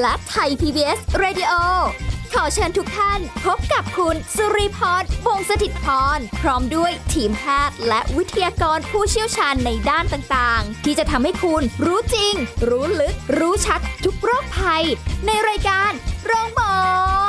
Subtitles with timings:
[0.00, 1.52] และไทย PBS Radio
[2.34, 5.86] ขอเชิญทุกท่านพบกับคุณสุริพรวงศสถิตพ
[6.16, 12.34] ร พร้อมด้วยทีมแพทย์และวิทยากรผู้เชี่ยวชาญในด้านต่างๆ ที่จะทำให้คุณรู้จริง
[12.68, 14.84] รู้ลึก รู้ชัดทุกโรคภัย
[15.26, 15.90] ในรายการ
[16.26, 16.74] โรงพยาบา
[17.22, 17.23] ล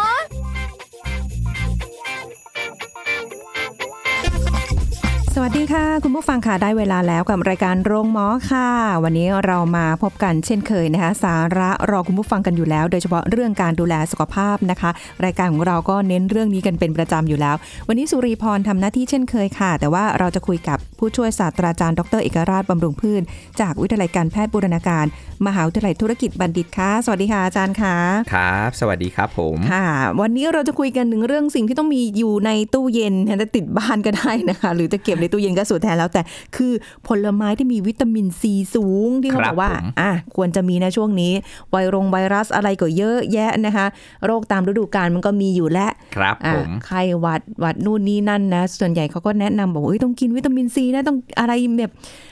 [5.37, 8.69] สวัสดีค่ะ คุณผู้ฟังค่ะได้เวลาแล้วกับรายการโรงหมอค่ะ
[9.03, 14.89] วันนี้เรามาพบกันเช่นเคยนะคะ สาระรอคุณผู้ฟังกันอยู่แล้ว โดยเฉพาะเรื่องการดูแลสุขภาพนะคะ
[15.25, 17.55] รายการของเราก็เน้นเรื่องนี้กันเป็นประจำอยู่แล้ว
[17.87, 23.21] วันนี้สุรีพรทำหน้าที่เช่นเคยค่ะ แต่ว่าเราจะคุยกับผู้ช่วยศาสตราจารย์ดรเอกราชบำรุงพืช
[23.61, 25.05] จากวิทยาลัยการแพทย์บูรณาการ
[25.45, 27.95] มหาวิทยาลัยธุรกิจบัณฑิตค่ะสวัสดีค่ะอาจารย์ค่ะ
[28.33, 29.87] ครับ สวัสดีครับผมค่ะ
[30.21, 36.21] วันนี้เราจะคุยกันถึงเรื่องสิ่งที่ต้องมีอยู่ในตู้เย็นจะติดบ้านก็ได้นะคะ หรือจะเก็บในตู้เย็นก็สุดแท้แล้วแต่
[36.55, 36.73] คือ
[37.07, 41.31] ผลไม้ที่มีวิตามินซีสูงที่เขาบอกว่าอะควรจะมีนะช่วงนี้
[41.71, 43.85] ไวรงไวรัสอะไรก็เยอะแยะนะคะ
[44.25, 51.91] โรคตามฤดูกาลมันก็มีอยู่แล้วครับอะผมไข้หวัดหวัดนู่นนี่นั่นนะ ส่วนใหญ่เขาก็แนะนำบอกว่าเอ้ยต้องกินวิตามินซีนะต้องอะไรแบบ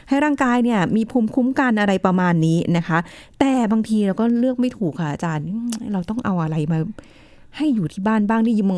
[0.10, 3.00] ให้ร่างกายเนี่ยมีภูมิคุ้มกันอะไรประมาณนี้นะคะ
[3.40, 6.78] แต่บางทีเราก็เลือกไม่ถูกค่ะอาจารย์อืมเราต้องเอาอะไรมา
[7.58, 8.70] ให้อยู่ที่บ้านบ้างนี่ยัง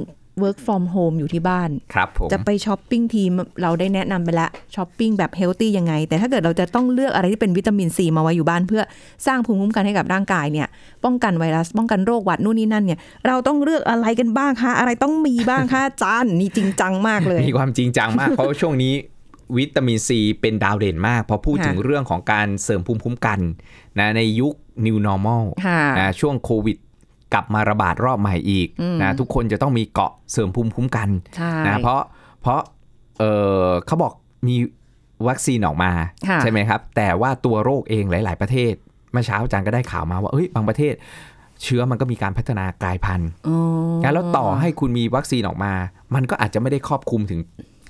[0.43, 8.83] work from home อยู่ที่บ้านครับผมจะไปช้อปปิ้งทีมเราได้แนะนำไปแล้วช้อปปิ้งแบบ healthy ยังไง แต่ถ้าเกิดเราจะต้องเลือกอะไรที่เป็นวิตามินซีมาไว้อยู่บ้าน เพื่อ
[9.27, 10.67] สร้างภูมิคุ้มกันให้กับร่างกายเนี่ย
[11.05, 18.93] ป้องกันไวรัส ป้องกันโรคหวัดนู่นนี่นั่นเนี่ย เราต้องเลือกอะไรกันบ้างคะ อะไรต้องมีบ้างคะอาจารย์นี่จริงจังมากเลย มีความจริงจังมากเพราะว่าช่วงนี้
[19.57, 23.39] วิตามินซีเป็นดาวเด่นมากพอพูดค่ะถึงเรื่องของการเสริมภูมิคุ้มกัน
[23.99, 24.53] นะในยุค
[24.85, 26.77] new normal ค่ะนะช่วงโควิด
[27.35, 32.01] กลับมาระบาดรอบใหม่อีกอืมนะทุกคนจะต้องมีเกราะเสริมภูมิคุ้มกันใช่นะเพราะ
[32.41, 32.61] เพราะ
[33.19, 33.23] เอ
[33.63, 34.13] อเขาบอก
[34.47, 34.55] มี
[35.27, 35.91] วัคซีนออกมา
[36.27, 38.73] ค่ะใช่ไหมครับ แต่ว่าตัวโรคเองหลาย ๆ ประเทศ
[39.11, 40.93] เมื่อเช้าอาจารย์ก็ได้ข่าวมาว่าเอ้ยบางประเทศ
[41.63, 43.57] เชื้อมันก็มีการพัฒนากลายพันธุ์อ๋อ
[44.03, 45.73] งั้นแล้วต่อให้คุณมีวัคซีนออกมา
[46.15, 47.39] มันก็อาจจะไม่ได้ครอบคลุมถึง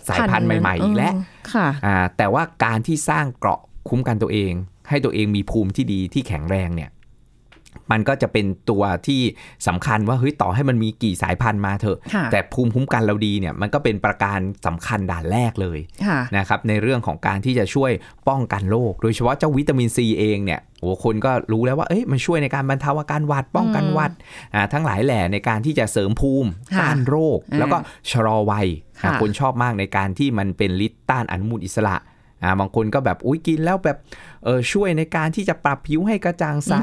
[0.08, 1.14] สายพันธุ์ใหม่ ๆ อีกแล้ว
[1.54, 3.60] ค่ะอ่าแต่ว่าการที่สร้างเกราะ
[3.90, 4.52] คุ้มกันตัวเอง
[4.90, 6.90] ให้ตัวเองมีภูมิที่ดีที่แข็งแรงเนี่ย
[7.92, 9.22] มันก็จะเป็นตัวที่
[9.68, 17.92] สำคัญว่าเฮ้ยต่อให้มันมีกี่สายพันธุ์มาเถอะค่ะแต่ภูมิคุ้มกันเราดีเนี่ยมันก็เป็นประการสำคัญด่านแรกเลยค่ะนะครับในเรื่องของการที่จะช่วย
[18.30, 24.12] ป้องกันโรคโดยเฉพาะเจ้าวิตามินซีเองเนี่ยโอ้คนก็รู้แล้วว่าเอ้ยมันช่วยในการบรรเทาอาการหวัดป้องกันหวัด
[24.54, 27.78] อ่าทั้งหลายแหล่ในการที่จะเสริมภูมิค่ะต้านโรคอ่าแล้วก็
[28.12, 28.68] ชะลอวัย
[29.02, 31.96] ค่ะอ่าคนชอบมากในการที่มันเป็นฤทธิ์ต้านอนุมูลอิสระ
[32.46, 33.98] อ่าบางคนก็แบบอุ้ยกินแล้วแบบ
[34.46, 36.74] เออช่วยในการที่จะปรับผิวให้กระจ่างใส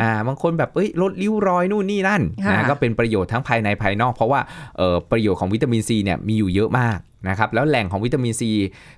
[0.00, 4.40] อ่าบางคนแบบเอ้ยลดริ้วรอยนู่นนี่นั่นค่ะนะก็เป็นประโยชน์ทั้งภายในภายนอก เพราะว่า
[4.76, 6.98] เออประโยชน์ของวิตามินซีเนี่ยมีอยู่เยอะมาก
[7.28, 8.50] นะครับแล้วแหล่งของวิตามินซี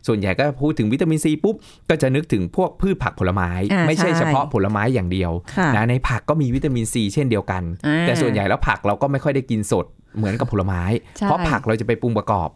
[0.06, 1.56] ส่วนใหญ่ก็พูดถึงวิตามินซีปุ๊บ
[1.90, 10.82] ก็จะนึกถึงพวกพืชผักผลไม้อ่าไม่ใช่ใช่เฉพาะผลไม้อย่างเดียวค่ะนะในผักก็มีวิตามินซีเช่นเดียวกันอ่าแต่ส่วนใหญ่แล้วผักเราก็ไม่ค่อยได้กินสดเหมือนกับผลไม้
[11.16, 12.48] ใช่เพราะผักเราจะไปปรุงประกอบ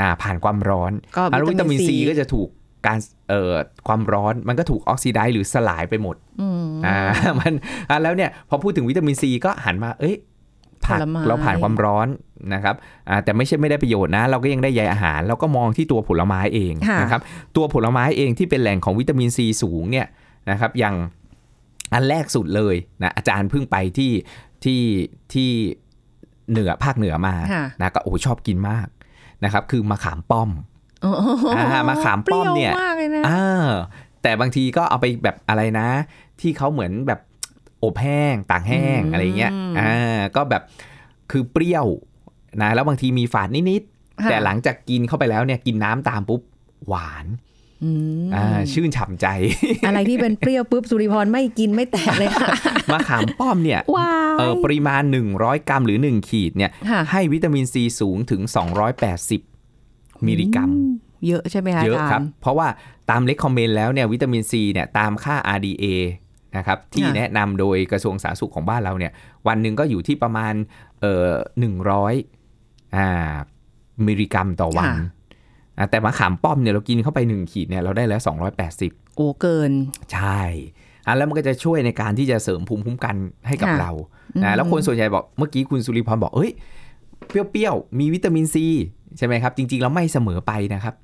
[0.00, 2.48] อ่าผ่านความร้อนก็อ่าแล้ววิตามินซีวิตามิน C ก็จะถูก
[2.86, 3.54] การเอ่อ
[3.86, 6.98] ความร้อนมันก็ถูกออกซิไดซ์หรือสลายไปหมดอืมอ่า
[7.40, 7.52] มัน
[7.88, 10.16] อ่าแล้วเนี่ยพอพูดถึงวิตามินซีก็หันมา เอ้ย
[10.86, 12.08] ผักผลไม้เราผ่านความร้อน
[12.54, 12.74] นะครับ
[13.08, 17.22] อ่าแต่ไม่ใช่ไม่ได้ประโยชน์นะ เราก็ยังได้ใยอาหาร เราก็มองที่ตัวผลไม้เองค่ะนะครับ
[17.56, 20.06] ตัวผลไม้เองที่เป็นแหล่งของวิตามินซีสูงเนี่ย
[20.50, 20.94] นะครับ อย่าง
[21.92, 24.12] อันแรกสุดเลยนะอาจารย์เพิ่งไปที่
[24.64, 24.82] ที่
[25.32, 25.50] ที่
[26.50, 28.86] เหนือภาคเหนือมาค่ะนะก็โอ้โหชอบกินมาก
[29.44, 30.77] นะครับ คือมะขามป้อมอ๋ออ่า
[31.88, 33.68] มะขามป้อมเนี่ยปรี้วมากเลยนะอ่า
[34.22, 35.88] แต่บางทีก็เอาไปแบบอะไรนะ
[36.40, 37.20] ที่เขาเหมือนแบบ
[37.84, 40.62] อบแห้งต่างแห้งอืมอะไรเงี้ยอ่าก็แบบ
[41.30, 41.86] คือเปรี้ยว
[42.62, 46.40] นะแล้วบางทีมีฝาดนิดๆค่ะแต่หลังจากกินเข้าไปแล้วเนี่ยกินน้ำตามปุ๊บ
[46.88, 47.26] หวาน
[47.84, 47.90] อื
[48.24, 49.26] มอ่าชื่นฉ่ำใจ
[49.86, 52.48] อะไรที่เป็นเปรี้ยวปุ๊บสุริพรไม่กินไม่แตะเลยค่ะ
[52.92, 55.02] มะขามป้อมเนี่ยว้าเออปริมาณ
[55.34, 58.40] 100 กรัมหรือ 1 ขีดเนี่ยค่ะให้วิตามินซีสูงถึง
[59.18, 59.57] 280
[60.26, 60.70] มิลลิกรัม
[61.26, 62.68] เยอะใช่ไหมคะเยอะครับอาจารย์เพราะว่า
[63.10, 65.84] ตาม recommend แล้วเนี่ยวิตามินซีเนี่ยตามค่า RDA
[66.56, 69.12] นะครับที่ค่ะแนะนำโดยกระทรวงสาธารณสุขของบ้านเราเนี่ย
[69.48, 70.54] วันหนึ่งก็อยู่ที่ประมาณ
[71.00, 72.14] เอ่อหนึ่งร้อย
[72.96, 73.34] อ่า
[74.06, 74.90] มิลลิกรัมต่อวัน
[75.78, 78.20] อ่าแต่มะขามป้อมเนี่ยเรากินเข้าไป 1 ขีดเนี่ยเราได้แล้ว
[78.68, 79.72] 280 โอ้เกิน
[80.12, 80.42] ใช่
[81.06, 83.16] อะแล้วมันก็จะช่วยในการที่จะเสริมภูมิคุ้มกัน
[83.48, 83.92] ให้กับค่ะเรา
[84.44, 86.50] นะแล้วคนส่วนใหญ่บอกเมื่อกี้คุณสุริพรบอกเอ้ย
[87.26, 88.66] เปรี้ยวๆ มีวิตามินซี
[89.18, 90.94] ใช่ไหมครับ จริงๆแล้วไม่เสมอไปนะครับ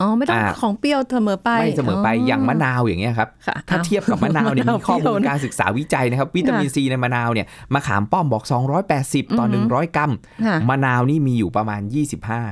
[0.00, 8.44] อ๋อไม่ต้องอ่าของเปรี้ยวเสมอไปไม่เสมอไปอย่างมะนาวอย่างเงี้ยครับค่ะถ้าเทียบกับมะนาวเนี่ยมะนาวมีข้อมูลเปรี้ยวนะการศึกษาวิจัยนะครับ วิตามินซีในมะนาวเนี่ยมะขามป้อมบอก
[8.90, 10.12] 280 ต่ออือหือ100 กรัม
[10.46, 11.80] ค่ะมะนาวนี่มีอยู่ประมาณ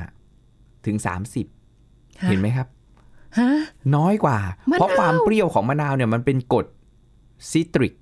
[0.08, 0.96] 25 ถึง
[1.62, 2.66] 30 เห็นไหมครับ
[3.38, 3.48] ฮะ
[3.96, 4.38] น้อยกว่า
[4.70, 6.66] มะนาวเพราะความเปรี้ยวของมะนาวเนี่ยมันเป็นกรด
[7.50, 8.01] ซิตริกโอ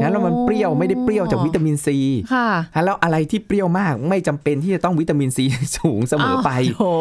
[0.00, 1.98] งั้นแล้วมันเปรี้ยวไม่ได้เปรี้ยวจากวิตามินซี
[2.34, 2.48] ค่ะ
[2.84, 5.44] แล้วอะไรที่เปรี้ยวมากไม่จำเป็นที่จะต้องวิตามินซี
[5.78, 6.92] สูงเสมอไปาวโอ้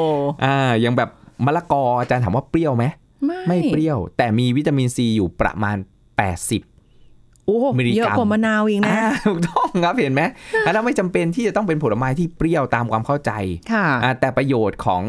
[0.46, 1.10] อ่าอย่างแบบ
[1.46, 2.86] มะละกออาจารย์ถามว่าเปรี้ยวไหม
[3.26, 10.22] ไม่ไม่เปรี้ยว แต่มีวิตามินซีอยู่ประมาณ 80โอ้มิลลิกรัมเยอะกว่ามะนาวอีกนะอ่าถูกต้องครับเห็นไหม
[10.74, 13.32] แล้วไม่จำเป็นที่จะต้องเป็นผลไม้ที่เปรี้ยวตามความเข้าใจ
[13.74, 15.04] ค่ะอ่าแต่ประโยชน์ของ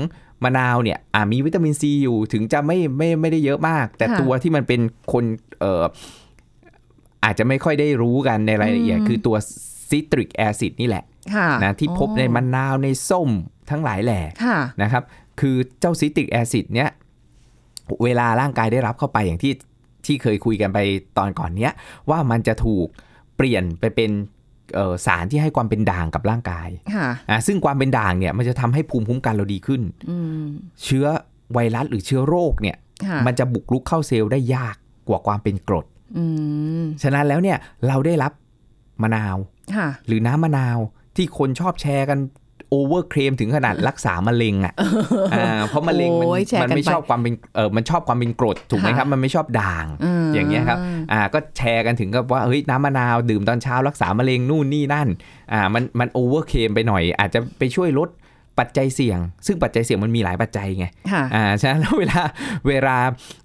[0.45, 4.81] มะนาวเนี่ยอ่ามีวิตามินซีอยู่ถึงจะไม่ไม่ไม่ได้เยอะมาก แต่ค่ะตัวที่มันเป็น
[5.13, 5.25] คน
[5.61, 5.85] เอ่อ
[7.25, 9.37] อาจจะไม่ค่อยได้รู้กันในรายละเอียดอืมคือตัว
[9.89, 13.31] ซิตริกแอซิดนี่แหละค่ะนะที่พบในมะนาวในส้ม
[13.71, 15.03] ทั้งหลายแหล่ค่ะนะครับ
[15.41, 16.91] คือเจ้าซิตริกแอซิดเนี้ย
[18.05, 19.53] เวลาร่างกายได้รับเข้าไปอย่างที่
[20.07, 20.79] ที่เคยคุยกันไป
[21.19, 21.73] ตอนก่อนเนี้ย
[22.11, 22.87] ว่ามันจะถูก
[23.37, 24.11] เปลี่ยนไปเป็น
[24.75, 30.45] เอ่อสารที่ให้ความเป็นด่างกับร่างกายค่ะอ่าซึ่งความเป็นด่างเนี่ยมันจะทำให้ภูมิคุ้มกันเราดีขึ้นอืม
[30.85, 31.07] เชื้อ
[31.53, 32.77] ไวรัสหรือเชื้อโรคเนี่ย
[33.07, 34.77] ค่ะมันจะบุกรุกเข้าเซลล์ได้ยาก
[35.09, 36.00] กว่าความเป็นกรดอืม
[37.03, 37.59] ฉะนั้นแล้วเนี่ย
[37.89, 38.33] เราได้รับ
[39.03, 39.37] มะนาว
[39.77, 40.79] ค่ะหรือน้ำมะนาว
[41.17, 42.19] ที่คนชอบแชร์กัน
[42.71, 44.75] overclaim ถึงขนาดรักษามะเร็งอะ
[45.35, 49.87] อ่าเพราะมะเร็งมันโอ้ยแชร์มันกันไม่ไปชอบความเป็นเออมันชอบความเป็นกรดถูกไหมค่ะครับ มันไม่ชอบด่าง
[50.25, 50.79] มอย่างเงี้ยครับ
[51.13, 55.09] อ่าก็แชร์กันถึงกับว่าเฮ้ยน้ำมะนาวดื่มตอนเช้ารักษามะเร็งนู่นนี่นั่น
[55.53, 58.09] อ่ามันมันโอเวอร์เคลมไปหน่อย อาจจะไปช่วยลด
[58.61, 62.23] ปัจจัยเสี่ยง ซึ่งปัจจัยเสี่ยงมันมีหลายปัจจัยไงค่ะอ่าฉะนั้นแล้วเวลา
[62.69, 62.97] เวลา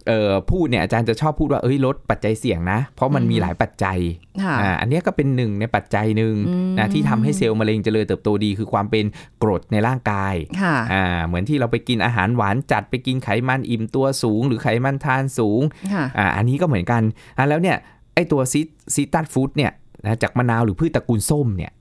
[0.07, 4.00] เอ่อพูดเนี่ยอาจารย์จะชอบพูดว่าเอ้ยลดปัจจัยเสี่ยงนะ เพราะมันมีหลายปัจจัย
[4.44, 9.06] ค่ะอ่าอันเนี้ยก็เป็นหนึ่งในปัจจัยหนึ่งอืมนะที่ทำให้เซลล์มะเร็งเจริญเติบโตดี คือความเป็น
[9.44, 15.62] กรดในร่างกายค่ะอ่าเหมือนที่เราไปกินอาหารหวานจัดไปกินไขมันอิ่มตัวสูง หรือไขมันทานสูง
[15.94, 17.01] ค่ะอ่าอันนี้ก็เหมือนกัน
[17.38, 17.77] อ่าแล้วเนี่ย
[18.15, 18.62] ไอตัวซิ
[18.95, 19.71] citrus fruit เนี่ย
[20.06, 21.71] นะจากมะนาวหรือพืชตระกูลส้มเนี่ย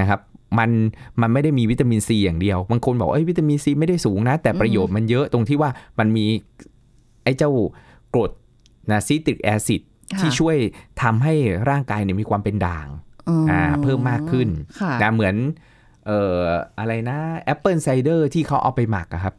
[0.00, 0.20] นะครับ
[0.58, 0.70] มัน
[1.20, 6.26] มันไม่ได้มีวิตามินซีอย่างเดียว บางคนบอกเอ้ยวิตามินซีไม่ได้สูงนะ แต่ประโยชน์มันเยอะตรงที่ว่ามันมี
[7.24, 7.50] ไอเจ้า
[8.14, 8.30] กรด
[8.90, 9.82] นะ citric acid
[10.14, 10.56] ค่ะที่ช่วย
[11.02, 11.34] ทำให้
[11.70, 12.86] ร่างกายเนี่ยมีความเป็นด่าง
[13.50, 14.48] อ่าเพิ่มมากขึ้น
[14.80, 15.34] ค่ะนะเหมือน
[16.06, 16.40] เอ่อ
[16.78, 19.34] อะไรนะ apple cider ที่เขาเอาไปหมักอะครับ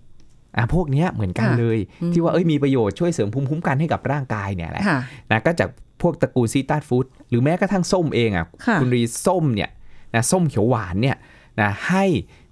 [0.58, 5.00] อ่าพวกเนี้ยเหมือนกันค่ะเลยอืมที่ว่าเอ้ยมีประโยชน์ช่วยเสริมภูมิคุ้มกันให้กับร่างกายเนี่ยแหละค่ะ
[5.32, 5.70] นะก็จาก
[6.02, 9.70] พวกตระกูลซีตัสฟู้ดหรือแม้กระทั่งส้มเองอะค่ะณรีส้มเนี่ย
[10.16, 11.18] นะส้มเขียวหวานเนี่ย
[11.62, 12.04] นะให้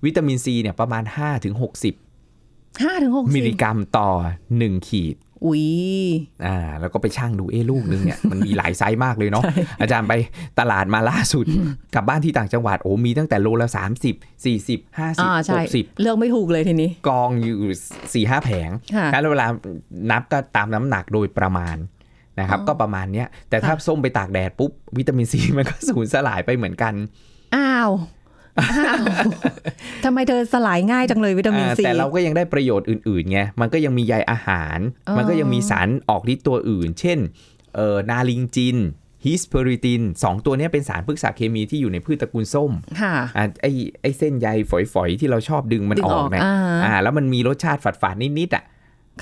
[0.05, 1.95] วิตามินซีเนี่ยประมาณ 5-60ห้าถึงหกสิบ
[3.35, 4.09] มิลลิกรัมต่อ
[4.49, 5.15] 1 ขีด
[5.45, 5.65] อุ้ย
[6.45, 9.43] อ่า แล้วก็ไปช่างดูเอ้ลูกนึงเนี่ย มันมีหลายไซส์มากเลยเนาะ
[9.81, 10.13] อาจารย์ไป
[10.59, 11.45] ตลาดมาล่าสุด
[11.95, 15.07] กลับบ้านที่ต่างจังหวัดโอ้มีตั้งแต่โลละ30 40อ่า
[15.45, 17.55] ใช่50 60 เลือกไม่ถูกเลยทีนี้ กองอยู่
[17.91, 19.47] 4ี่ห้าแผงค่ะแล้วเวลา
[20.11, 21.77] นับก็ตามน้ำหนักโดยประมาณ
[22.39, 26.93] นะครับอ๋อก็ประมาณเนี้ยแต่ถ้าค่ะส้มไปตากแดดปุ๊บ วิตามินซีมันก็สูญสลายไปเหมือนกัน
[27.55, 27.89] อ้าว
[28.59, 29.03] อ้าว
[30.03, 37.19] ทำไมเธอสลายง่ายจังเลยวิตามินอ่าซีแต่เราก็ยังได้ประโยชน์อื่นๆไงมันก็ยังมีใยอาหารอ๋อมันก็ยังมีสารออกฤทธิ์ตัวอื่น เช่น
[37.75, 38.77] เอ่อนาลิงจิน
[39.25, 42.71] ฮิสเพอริตินสองตัวเนี้ยเป็นสารพฤกษเคมีที่อยู่ในพืชตระกูลส้ม
[43.01, 43.65] ค่ะอ่าไอ
[44.01, 46.55] ไอเส้นใยฝอยๆ ที่เราชอบดึงมันดึงออออกกเนี่ยอ่า
[46.85, 48.63] อ่าแล้วมันมีรสชาติฝาดๆ นิดๆอะ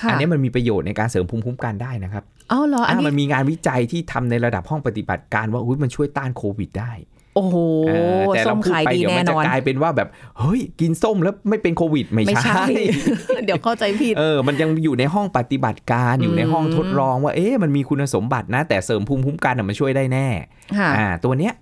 [0.02, 6.92] ค่ะอันนี้มันมีประโยชน์ในการเสริมภูมิคุ้มกันได้นะครับอ๋อเหรออันอ่านี้มันมีงานวิจัยที่ทำในระดับห้องปฏิบัติการว่าอุ๊ยมันช่วยต้านโควิดได้
[7.36, 7.56] โอ้โห
[7.88, 10.08] เออแต่ส้เรามพูดขายไปดีเดี๋ยวแน่มันนจะอนกลายเป็นว่าแบบ
[10.40, 12.66] เฮ้ยกินส้มแล้วไม่เป็นโควิดไม่ไม่ใช่ใช่
[13.46, 20.28] เดี๋ยวเข้าใจผิดเออมันยังอยู่ในห้องปฏิบัติการอยู่ในห้องทดลองว่าเอ๊ะมันมีคุณสมบัตินะ แต่เสริมภูมิคุ้มกันน่ะมันช่วยได้แน่
[20.78, 21.54] ค่ะอ่าตัวเนี้ย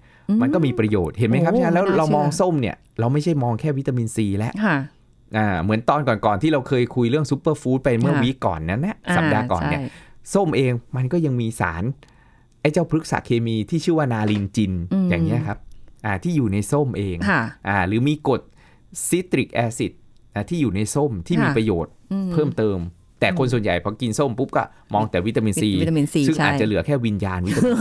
[0.42, 4.76] มันก็มีประโยชน์เห็นไหมครับโอ้ฉะนั้นแล้วถ้าเรามองเชื่อส้มเนี่ย เราไม่ใช่มองแค่วิตามินซีแล้วค่ะ
[5.38, 9.90] อ่าเหมือนตอนก่อนๆที่เราเคยคุยเรื่อง superfood ไปเมื่อค่ะ week ก่อนนั้นนะสัปดาห์ก่อนเนี่ยใช่
[10.34, 11.84] ส้มเองมันก็ยังมีสาร
[12.62, 15.60] ไอ้เจ้าพฤกษเคมีที่ชื่อว่า naringin อืมอย่างเงี้ยครับ
[16.06, 18.42] อ่าที่อยู่ในส้มเองค่ะอ่าหรือมีกรด
[19.08, 19.92] citric acid
[20.50, 22.80] ที่อยู่ในส้มที่มีค่ะประโยชน์อืเพิ่มเติม
[23.20, 24.64] แต่คนส่วนใหญ่พอกินส้มปุ๊บก็
[24.94, 27.74] มองแต่วิตามินซีวิตามินซีซึ่งใช่อาจจะเหลือแค่วิญญาณวิตามิน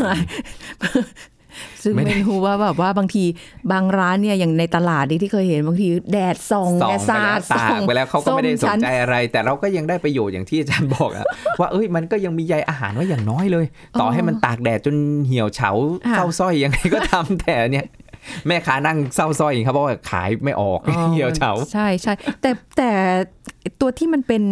[1.83, 3.25] ซีซึ่งไม่ไม่ได้รู้ว่าแบบว่าบางที
[3.73, 11.27] บางร้านเนี่ยอย่างในตลาดนี่ที่เคยเห็นบางทีแดดส่องส่องแดดไปสาแล้วดตากไปแล้วเขาก็ไม่ได้สส้นชั้ใจอะไร แต่เราก็ยังได้ประโยชน์อย่างที่อาจารย์บอกอะ
[11.61, 13.67] ว่าเอ้ยมันก็ยังมีใยอาหารไว่าอย่างน้อยเลย
[14.01, 15.71] ต่อให้มันตากแดดจนเหี่ยวเฉา
[16.07, 17.87] ค่ะเศร้าสร้อยยังไงก็ทำแต่เนี่ย
[18.47, 22.91] แม่ค้านั่งเศร้าสร้อยครับเพราะว่าขายไม่ออกอ๋อเหี่ยวเฉาใช่ใช่แต่แต่
[23.81, 24.43] ตัวที่มันเป็น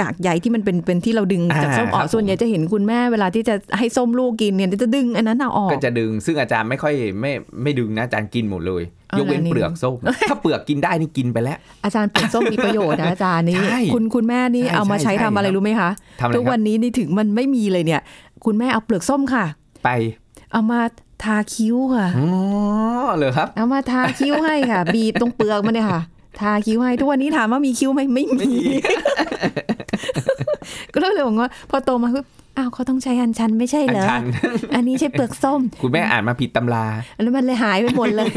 [0.00, 7.32] กากใยที่มันเป็นเป็นที่เราดึงจากอ่าส้มออคกรับส่วนใหญ่จะเห็นคุณแม่เวลาที่จะให้ส้มลูกกินเนี่ยจะดึงอันนั้นเอาออกก็จะดึง ซึ่งอาจารย์ไม่ค่อยไม่
[7.62, 9.96] ไม่ดึงนะอาจารย์กินหมดเลยเอายกเว้นแล้วนี่เปลือกส้ม
[10.28, 18.00] ถ้าเปลือกกินได้นี่กินไปแล้ว อาจารย์เปลือกส้มมีประโยชน์นะอาจารย์นี่ใช่คุณคุณแม่นี่ใช่เอามาใช้ใช่ทำอะไรครับรู้ไหมคะทำอะไรทุกควัรับนนี้นี่ถึงมันไม่มีเลยเนี่ย
[18.44, 19.44] คุณแม่เอาเปลือกส้มค่ะ
[19.84, 19.90] ไป
[20.52, 20.80] เอามา
[21.24, 22.28] ทาคิ้วค่ะอ๋อ
[23.18, 26.00] เลยครับ เอามาทาคิ้วให้ค่ะ บีบตรงเปลือกมันเนี่ยค่ะ
[26.40, 28.76] ทาคิ้วให้ทุกวันนี้ถามว่ามีคิ้วไหมไม่ไม่มีมี
[30.92, 32.26] ก็เลยบอกว่า พอโตมาปุ๊บ
[32.58, 34.22] อ้าวเขาต้องใช้อันชันไม่ใช่อัเหรอชัน
[34.74, 36.86] อันนี้ใช่เปลือกส้ม คุณแม่อ่านมาผิดตำรา
[37.22, 38.30] แล้วมันเลยหายไปหมดเลย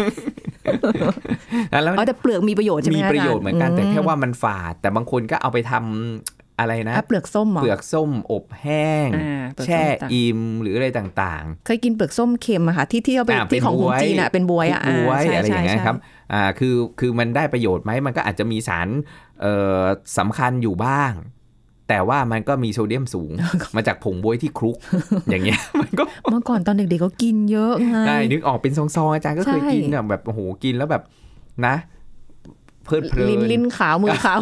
[1.71, 15.95] แล้วอ๋อแต่เปลือกมีประโยชน์ใช่ไหมมีคประโยชน์เหมือนกันแต่แค่มว่ามันฝาด แต่บางคนก็เอาไปทำ อะไรนะอะเปลือกส้มเหรอเปลือกส้มอบแห้งอ่าเปลือกส้มแช่ต่างอิ่มหรืออะไรต่างเคยกินเปลือกส้มเค็มอะค่ะที่ที่เอาๆไปอ่าที่ของของจีนอะเป็นบวยอะบวยาใช่อะไรอย่างเงี้ยใช่ครับ
[16.33, 18.87] อ่าคือคือมันได้ประโยชน์ไหมมันก็อาจจะมีสาร
[19.41, 19.81] เอ่อ
[20.17, 21.13] สำคัญอยู่บ้าง
[21.89, 23.31] แต่ว่ามันก็มีโซเดียมสูง
[23.75, 24.77] มาจากผงบวยที่คลุก
[25.29, 31.03] อย่างเงี้ยมันก็เมื่อก่อนตอนเด็กๆก็กินเยอะไงได้นึกออกเป็นซองๆอาจารย์ก็เคยใช่กินอะแบบโอ้โหกินแล้วแบบ
[31.65, 31.75] นะ
[32.85, 34.39] เพลิดเพลินลิ้นลิ้นขาวมือขาว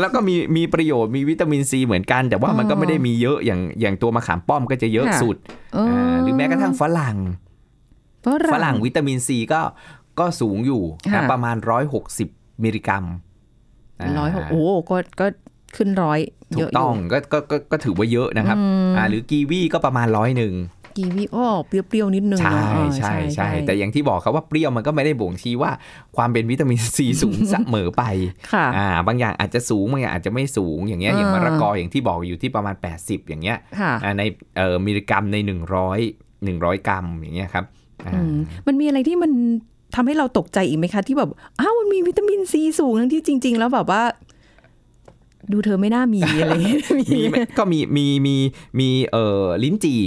[0.00, 7.16] แล้วก็มีมีประโยชน์มีวิตามินซีเหมือนกัน แต่ว่ามันก็อ๋อไม่ได้มีเยอะอย่างอย่างตัวมะขามป้อมก็จะเยอะค่ะสุดาหรือแม้กระทั่งฝรั่ง
[8.54, 9.60] ฝรั่งวิตามินซีก็
[10.20, 10.82] ก็สูงอยู่
[11.12, 11.56] ค่ะนะประมาณ
[12.10, 13.04] 160มิลลิกรัม
[14.18, 15.26] ร้อยหกโอ้ก็ก็
[15.76, 16.18] ขึ้นร้อย
[16.54, 20.52] ถูเยกอะต้องก็ก็ก็ก็ถือว่าเยอะนะครับอืมอ่าหรือกีวีก็ประมาณร้อยหนึ่ง
[20.96, 22.60] กีวีอ้อเปรี้ยวๆนิดนึงใช่
[22.98, 25.70] ใช่ใช่แต่อย่างที่บอกครับว่าเปรี้ยวมันก็ไม่ได้บ่งชี้ว่า
[26.16, 28.02] ความเป็นวิตามินซีสูงเสมอไป
[28.52, 33.58] ค่ะอ่าบางอย่างอาจจะสูงบางอย่างอาจจะไม่สูงอย่างเงี้ยอย่างมะละกออย่างที่บอกอยู่ที่ประมาณ 80 อย่างเงี้ย
[34.18, 34.22] ใน
[34.56, 35.36] เอ่อมิลลิกรัมใน
[35.96, 37.64] 100 100 กรัมอย่างเงี้ยครับ
[38.66, 39.32] มันมีอะไรที่มัน
[39.94, 41.30] ทำให้เราตกใจอีกไหมคะ ที่แบบ
[41.60, 44.02] อ้าวมันมีวิตามินซีสูงทั้งที่จริง ๆ แล้วแบบว่า
[45.52, 46.52] ดูเธอไม่น่ามีอะไร
[47.00, 47.20] มี
[47.58, 48.36] ก็มีมีมี
[48.78, 50.02] มีเอ่อลิ้นจี่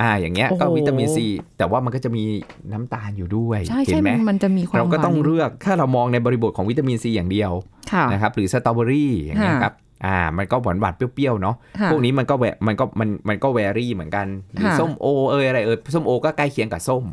[0.00, 1.26] อ่าอย่างเงี้ยโอ้โหก็วิตามินซี
[1.58, 2.24] แต่ว่ามันก็จะมี
[2.72, 7.52] น้ำตาลอยู่ด้วยใช่เห็ใช่นไหมมันมันจะมีความเราก็ต้องหวานเลือกถ้าเรามองในบริบทของวิตามินซีอย่างเดียว
[7.92, 9.74] ค่ะนะครับหรือสตรอเบอรี่อย่างเงี้ยค่ะครับ
[10.06, 17.04] อ่ามันก็หวานหวานๆเปรี้ยวๆเนาะค่ะพวกนี้มันก็แวมันก็มันมันก็แวรี่เหมือนกันหรือค่ะส้มโอเอยอะไรเอยส้มโอก็ใกล้เคียงกับส้ม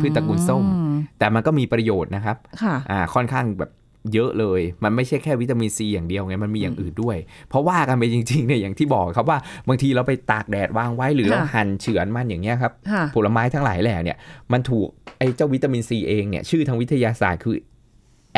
[0.00, 0.82] พืชตระกูลส้มอื
[1.18, 3.70] แต่มันก็มีประโยชน์นะครับค่ะอ่าค่อนข้างแบบ
[4.14, 7.16] เยอะเลย มันไม่ใช่แค่วิตามินซีอย่างเดียวไง มันมีอย่างอื่นด้วย
[7.48, 9.38] เพราะว่ากันไปจริงๆเนี่ยอย่างที่บอกครับว่า
[9.68, 14.16] บางทีเราไปตากแดดวางไว้หรือเราค่ะหั่นเฉือนมันอย่างเงี้ยครับค่ะผลไม้ทั้งหลายแหล่เนี่ย
[14.52, 14.86] มันถูก
[15.18, 17.56] ไอ้เจ้าวิตามินซีเองเนี่ย ชื่อทางวิทยาศาสตร์คือ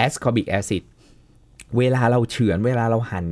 [0.05, 0.83] ascorbic acid
[1.79, 3.27] เวลาเราเฉือนเวลาเราหั่น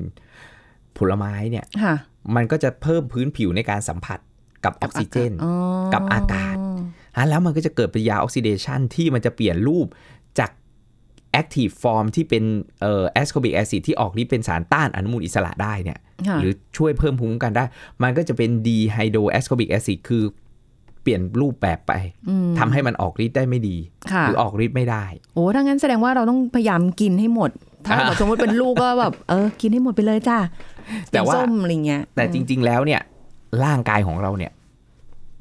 [0.98, 1.94] ผลไม้เนี่ยค่ะ
[2.36, 4.18] มันก็จะเพิ่มพื้นผิวในการสัมผัส
[4.64, 5.52] กับออกซิเจนอ๋อ
[5.94, 6.56] กับอากาศ
[7.16, 9.86] อะแล้วมันก็จะเกิดปฏิกิริยาออกซิเดชันที่มันจะเปลี่ยนรูป
[10.38, 10.50] จาก
[11.40, 12.44] active form ที่เป็น
[12.80, 17.64] เอ่อ ascorbic acid ที่ออกฤทธิ์เป็นสารต้านอนุมูลอิสระได้เนี่ยค่ะหรือช่วยเพิ่มภูมิคุ้มกันได้
[18.02, 20.24] มันก็จะเป็น dehydroascorbic acid คือ
[21.02, 21.92] เปลี่ยนรูปแบบไป
[22.28, 23.76] อืมทำให้มันออกฤทธิ์ได้ไม่ดี
[24.12, 25.04] ค่ะหรือออกฤทธิ์ไม่ได้
[25.34, 27.50] โอ้ถ้างั้นแสดงว่าเราต้องพยายามกินให้หมด
[27.86, 30.38] ถ้าแบบสมมติเป็นลูกก็แบบเออกินให้หมดไปเลยจ้า
[31.12, 33.00] แต่ว่าส้มอะไรเงี้ยแต่จริง ๆ แล้วเนี่ย
[33.64, 34.52] ร่างกายของเราเนี่ย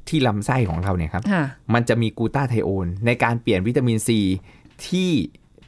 [0.08, 4.20] ที่ลำไส้ของเราเนี่ยครับค่ะมันจะมีกลูตาไทโอนในการเปลี่ยนวิตามินซี
[4.88, 5.12] ที่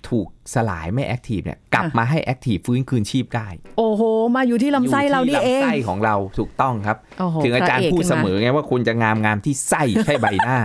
[0.10, 4.02] ถูกสลายไม่ active เนี่ยกลับค่ะมาให้ active ฟื้นคืนชีพได้ โอ้โห
[4.36, 10.60] มาอยู่ที่ลำไส้เรานี่เองยู่ที่ลำไส้ของเราถูกต้องครับโอ้โหถึงอาจารย์พะกพูดขึ้นเสมมอไงว่าคุณจะงามงามที่ไส้ใช่ใบหน้า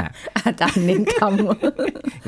[0.47, 1.17] อาจารย์เน้นค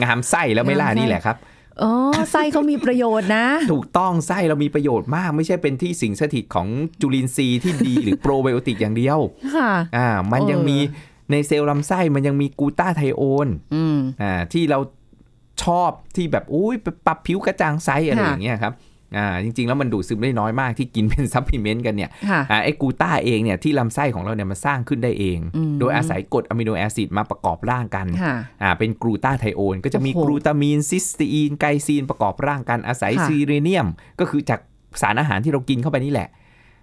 [0.02, 1.92] งามไส้แล้วไม่ล่างามไส้นี่แหละครับำอ๋อ
[2.32, 6.68] ไส้เขามีประโยชน์นะ ถูกต้องไส้เรามีประโยชน์มาก ไม่ใช่เป็นที่สิงสถิตของ
[7.00, 9.18] จุลินทรีย์ที่ดีหรือโปรไบโอติกอย่างเดียว
[9.56, 10.78] ค่ะอ่ามันยังเออมี
[11.30, 14.78] ในเซลล์ลำไส้มันยังมีกลูตาไทโอนอืมอ่าที่เรา
[15.64, 18.74] ชอบที่แบบอุ้ยไปปรับผิวกระจ่างใสอะไรค่ะอย่างเงี้ยครับ
[19.16, 33.86] อ่าจริง ๆ แล้วมันดูดซึมได้น้อยมากที่กินเป็น supplement กันเนี่ยค่ะอ่าไอ้กลูตาเองเนี่ยที่ลำไส้ของเราเนี่ยมันสร้างขึ้นได้เองอืมโดยอาศัยกรด amino acid มาประกอบร่างกันค่ะอ่าเป็นกลูตาไทโอนก็จะมีโอ้โหกลูตามีนซิสตีนไกซีนประกอบร่างกันอาศัยค่ะซีเรเนียม
[34.20, 34.60] ก็คือจาก
[35.02, 36.28] สารอาหารที่เรากินเข้าไปนี่แหละ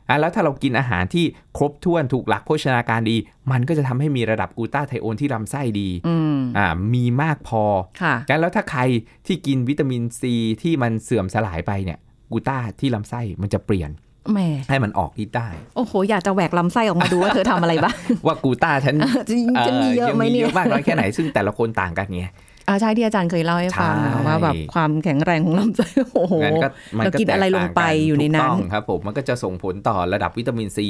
[0.10, 1.26] อะแล้วถ้าเรากินอาหารที่
[1.58, 3.18] ครบถ้วนถูกหลักโภชนาการดี
[3.52, 7.64] มันก็จะทำให้มีระดับกลูตาไทโอนที่ลำไส้ดีอืมอ่ามีมากพอ
[8.02, 8.82] ค่ะงั้นแล้วถ้าใคร
[9.28, 12.00] ที่กินวิตามินซีที่มันเสื่อมสลายไปเนี่ย
[12.32, 13.92] กลูตาที่ลำไส้มันจะเปลี่ยน
[14.34, 17.96] แหมให้มันออกฤทธิ์ได้ โอ้โห อยากจะแหวกลำไส้ออกมาดูว่าเธอทำอะไรบ้าง
[18.26, 18.96] ว่ากลูตาฉัน
[19.30, 19.36] จะ
[19.68, 22.32] จะมีเยอะไหมงเนี่เยยอะมากน้อยแค่ไหน ซึ่งแต่ละคนต่างกันไงอ่า
[22.82, 30.88] ใช่ที่อาจารย์เคยเล่าให้ฟังใช่นะว่าแบบความแข็งแรงของลำไส้โอ้โหงั้นก็มันเรากินอะไรลงไปแตกต่าอยู่ในนั้นถูกต้องครับผมมันก็จะส่งผลต่อระดับวิตามินซี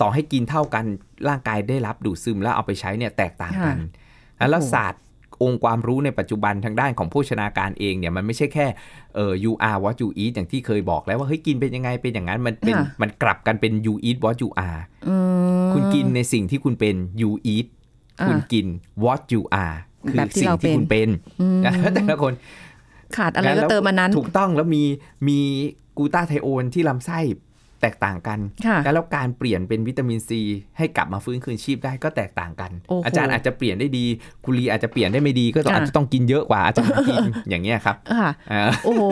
[0.00, 0.84] ต่อให้กินเท่ากัน
[1.28, 3.78] ร่างกายได้รับดูดซึมแล้วเอาไปใช้เนี่ยแตกต่างกัน
[4.50, 5.02] แล้วโอ้โหศาสตร์
[5.42, 8.66] องค์ความรู้ในปัจจุบันทางด้านของโภชนาการเองเนี่ยมันไม่ใช่แค่
[9.14, 15.16] เอ่อ you are what you eat อย่างที่เคยบอกแล้วว่าเฮ้ยกินเป็นยังไงเป็นอย่างนั้นมันเป็นค่ะมันกลับกันเป็น you eat what you are อื
[15.68, 17.66] มคุณกินในสิ่งที่คุณเป็น you eat
[18.20, 18.66] อ่าคุณกิน
[19.04, 19.76] what you are
[20.08, 21.08] คือแบบที่สิ่งเราที่คุณเป็น
[21.40, 22.32] อืมนะแต่ละคน
[23.16, 24.82] ขาดอะไรก็เติมมันนั้น ถูกต้องแล้วมี
[25.28, 25.38] มี
[25.98, 27.20] กลูตาไทโอนที่ลำไส้
[27.82, 30.40] แตกต่างกันค่ะแล้วการเปลี่ยนเป็นวิตามินซี
[30.78, 34.04] ให้กลับมาฟื้นคืนชีพได้ก็แตกต่างกันโอ้โหอาจารย์อาจจะเปลี่ยนได้ดี
[34.44, 39.02] คุณลีอาจจะเปลี่ยนได้ไม่ดีก็ต้องค่ะอาจจะต้องกินเยอะกว่าอาจารย์กินอย่างเงี้ยครับ ค่ะอ่าโอ้โห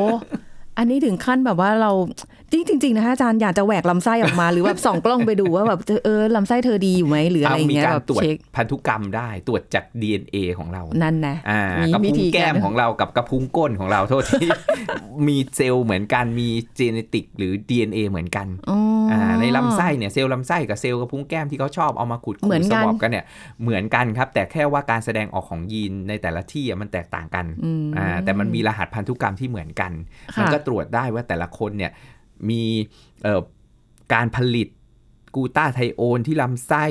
[0.78, 1.90] อันนี้ถึงขั้นแบบว่าเรา
[2.52, 14.50] จริงๆนะคะอาจารย์อยากจะแหวกลำไส้ออกมา หรือแบบส่องกล้องไปดูว่าแบบเออลำไส้เธอดีอยู่ไหมหรืออะไรเอามีเงี้ยการแบบตรวจเช็คพันธุกรรมได้ตรวจจาก DNA ของเรา นั่นนะอ่ามีกระวิพุ้งธีแก้การมของเรากับกระพุ้งก้นของเราโทษที่
[15.28, 18.78] มีเซลล์เหมือนกันมีเจเนติกหรือ DNA เหมือนกันอ๋อ
[19.11, 23.25] ออ่าในลำไส้เนี่ยเซลล์ลำไส้กับเซลล์กระพุ้งแก้มที่เขาชอบเอามาขุดเหมือนสกันวอปกันเนี่ย
[23.62, 29.92] เหมือนกันครับ แต่แค่ว่าการแสดงออกของยีนในแต่ละที่อะมันแตกต่างกันอืมอ่าแต่มันมีรหัสพันธุกรรมที่เหมือนกัน
[30.35, 31.92] ค่ะมันก็ตรวจได้ว่าแต่ละคนเนี่ย
[32.49, 32.62] มี
[33.23, 33.40] เอ่อ
[34.14, 34.68] การผลิต
[35.35, 36.87] กลูตาไทโอนที่ลำไส้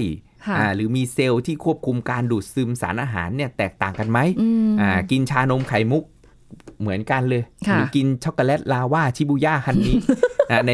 [0.45, 6.03] ค่ะอ่าหรือมีเซลล์ที่ควบคุมการดูดซึมสารอาหารเนี่ยแตกต่างกันไหมอืมอ่ากินชานมไข่มุก
[6.81, 9.95] เหมือนกันเลยค่ะหรือกินช็อกโกแลตลาวาชิบูย่าฮันนี้
[10.51, 10.71] อ่าใน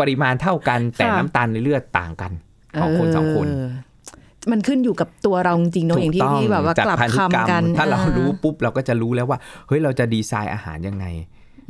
[0.00, 2.32] ปริมาณเท่ากันแต่ค่ะน้ำตาลในเลือดต่างกัน
[2.80, 11.06] ของคนสองคนเมันขึ้นอยู่กับตัวเราจริงๆเนอะอย่างที่ถูกต้องที่แบบว่าจากกลับพันธุกรรมคำกัน ถ้าเราอ่รู้ปุ๊บเราก็จะรู้แล้วว่า เฮ้ยเราจะดีไซน์อาหารยังไง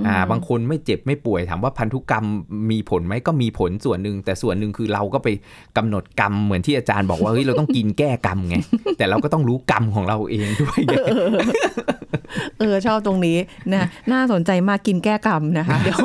[0.07, 2.25] อ่าบางคนไม่เจ็บไม่ป่วยถามว่าพันธุกรรม
[2.71, 5.29] มีผลไหมก็มีผลส่วนหนึ่งแต่ส่วนหนึ่งคือเราก็ไป
[5.77, 8.57] กำหนดกรรมเหมือนที่อาจารย์บอกว่าเฮ้ยเราต้องกินแก้กรรมไง
[8.99, 10.95] แต่เราก็ต้องรู้กรรมของเราเองด้วยไง
[12.59, 13.39] เออชอบตรงนี้
[13.73, 15.99] นะน่าสนใจมากกินแก้กรรมนะคะเดี๋ยว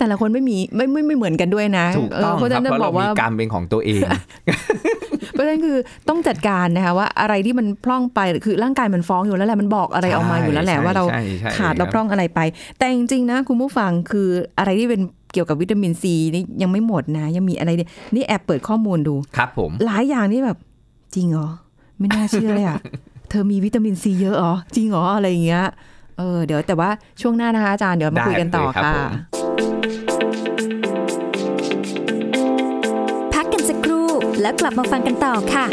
[0.00, 4.02] แต่ละคนไม่มีไม่ไม่ไม่เหมือนกันด้วยนะถูกต้องเเพราะคฉะรับนั้นเพราะบเราอกมีว่ากรรมเป็นของตัวเอง
[5.32, 5.76] เพราะฉะนั้นคือ
[6.08, 12.40] ต้องจัดการนะคะว่าอะไรที่มันพร่องไปคือร่างกายมันฟ้องอยู่แล้วแหละมันบอกอะไรออกมาอยู่แล้วแหละใช่ว่าเราใช่ใช่ขาดเราครับพร่องอะไรไป
[12.78, 14.28] แต่จริงๆนะคุณผู้ฟังคือ
[14.58, 15.00] อะไรที่เป็น
[15.32, 20.58] เกี่ยวกับวิตามินซีนี่ยังไม่หมดนะ ยังมีอะไรเนี่ยนี่แอบเปิดข้อมูลดูครับ ผมหลายอย่างนี่แบบ
[21.14, 21.48] จริงเหรอ
[21.98, 22.78] ไม่น่าเชื่อเลยอะ
[23.30, 25.64] เธอมีวิตามินซีเยอะเหรอจริงเหรออะไรอย่างเงี้ย
[26.18, 26.90] เออเดี๋ยวแต่ว่า
[27.20, 29.39] ช่วงหน้านะคะอาจารย์เดี๋ยวมาคุยกันต่อได้เลยครับค่ะ
[34.40, 35.66] แล้วกลับมาฟังกันต่อค่ะ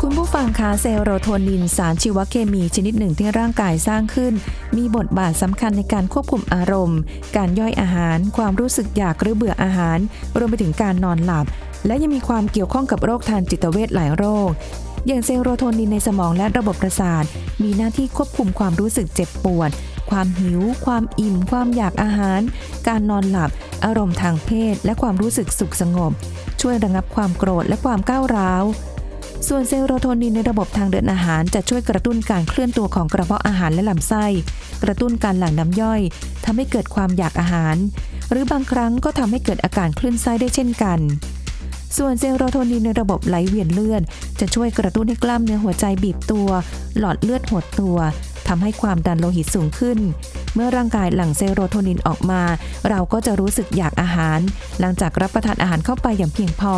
[0.00, 4.32] คุณผู้ฟังคะเซโรโทนินสารชีวเคมีชนิดหนึ่งที่ร่างกายสร้างขึ้น
[4.76, 6.98] มีบทบาทสำคัญในการควบคุมอารมณ์
[7.36, 9.98] การย่อยอาหาร ความรู้สึกอยากหรือเบื่ออาหาร
[10.38, 11.46] รวมไปถึงการนอนหลับ
[11.86, 14.50] และยังมีความเกี่ยวข้องกับโรคทางจิตเวชหลายโรค
[15.08, 17.24] อย่างเซโรโทนินในสมองและระบบประสาท
[17.62, 19.70] มีหน้าที่ควบคุมความรู้สึกเจ็บปวด
[20.10, 22.40] ความหิว ความอิ่ม ความอยากอาหาร
[22.88, 23.50] การนอนหลับ
[23.84, 26.12] อารมณ์ทางเพศ และความรู้สึกสุขสงบ
[26.60, 28.64] ช่วยระงับความโกรธและความก้าวร้าว
[29.48, 34.26] ส่วนเซโรโทนินในระบบทางเดินอาหารจะช่วยกระตุ้นการเคลื่อนตัวของกระเพาะอาหารและลำไส้
[34.82, 36.00] กระตุ้นการหลั่งน้ำย่อย
[36.44, 37.76] ทำให้เกิดความอยากอาหาร
[38.30, 40.98] หรือบางครั้งก็ทำให้เกิดอาการคลื่นไส้ได้เช่นกัน
[41.96, 44.02] ส่วนเซโรโทนินในระบบไหลเวียนเลือด
[44.40, 46.48] จะช่วยกระตุ้นให้กล้ามเนื้อหัวใจบีบตัว
[46.98, 47.98] หลอดเลือดหดตัว
[48.48, 49.98] ทำให้ความดันโลหิตสูงขึ้น
[50.54, 52.42] เมื่อร่างกายหลั่งเซโรโทนินออกมา
[52.88, 54.38] เราก็จะรู้สึกอยากอาหาร
[54.80, 56.74] หลังจากรับประทานอาหารเข้าไปอย่างเพียงพอ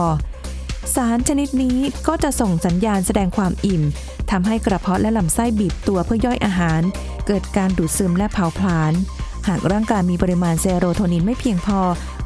[0.94, 3.82] สารชนิดนี้ก็จะส่งสัญญาณแสดงความอิ่ม
[4.30, 6.80] ทำให้กระเพาะและลำไส้บีบตัวเพื่อย่อยอาหาร
[7.26, 8.92] เกิดการดูดซึมและเผาผลาญ
[9.48, 11.80] หากร่างกายมีปริมาณเซโรโทนินไม่เพียงพอ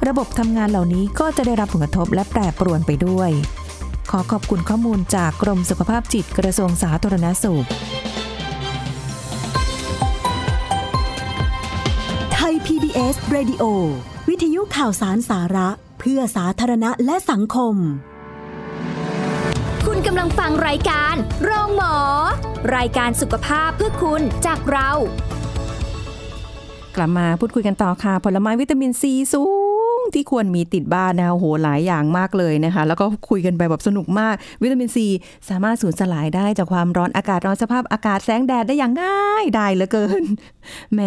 [0.06, 3.30] ระบบทำงานเหล่านี้ก็จะได้รับผลกระทบและแปรปรวนไปด้วย
[4.10, 7.66] ขอขอบคุณข้อมูลจากกรมสุขภาพจิตกระทรวงสาธารณสุข
[12.34, 13.64] ไทย PBS Radio
[14.28, 15.68] วิทยุข่าวสารสาระ
[16.00, 17.74] เพื่อสาธารณะและสังคม
[19.86, 21.96] คุณกำลังฟังรายการโรงหมอ
[22.76, 24.90] รายการสุขภาพเพื่อคุณจากเรา
[26.96, 29.63] กลับมาพูดคุยกันต่อค่ะ ผลไม้วิตามินซีสูง
[30.14, 35.06] ที่ควรมีติดบ้านนะคะโอ้โหหลายอย่างมากเลยนะคะ แล้วก็คุยกันไปแบบสนุกมาก วิตามินซี
[35.48, 40.22] สามารถสูญสลายได้จากความร้อนอากาศร้อนสภาพอากาศแสงแดดได้อย่างง่ายได้เหลือเกิน
[40.94, 41.00] แหม